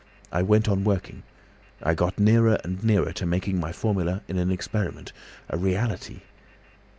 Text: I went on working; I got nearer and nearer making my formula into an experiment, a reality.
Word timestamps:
I 0.31 0.41
went 0.41 0.67
on 0.67 0.83
working; 0.83 1.21
I 1.83 1.93
got 1.93 2.17
nearer 2.17 2.57
and 2.63 2.83
nearer 2.83 3.13
making 3.23 3.59
my 3.59 3.71
formula 3.71 4.23
into 4.27 4.41
an 4.41 4.49
experiment, 4.49 5.13
a 5.47 5.57
reality. 5.59 6.21